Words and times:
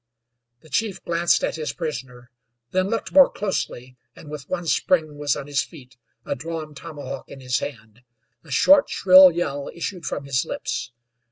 The 0.61 0.69
chief 0.69 1.05
glanced 1.05 1.43
at 1.43 1.57
his 1.57 1.73
prisoner; 1.73 2.31
then 2.71 2.89
looked 2.89 3.11
more 3.11 3.29
closely, 3.29 3.97
and 4.15 4.31
with 4.31 4.49
one 4.49 4.65
spring 4.65 5.19
was 5.19 5.35
on 5.35 5.45
his 5.45 5.61
feet, 5.61 5.95
a 6.25 6.33
drawn 6.33 6.73
tomahawk 6.73 7.29
in 7.29 7.39
his 7.39 7.59
hand. 7.59 8.01
A 8.43 8.49
short, 8.49 8.89
shrill 8.89 9.31
yell 9.31 9.69
issued 9.75 10.07
from 10.07 10.23
his 10.25 10.43
lips. 10.43 10.91